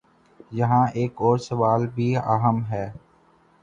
[0.51, 2.85] یہاں ایک اور سوال بھی اہم ہے۔